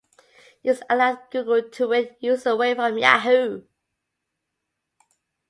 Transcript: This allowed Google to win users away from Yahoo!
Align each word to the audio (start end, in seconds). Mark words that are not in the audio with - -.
This 0.63 0.81
allowed 0.89 1.29
Google 1.29 1.61
to 1.69 1.89
win 1.89 2.15
users 2.19 2.47
away 2.47 2.73
from 2.73 2.97
Yahoo! 2.97 3.65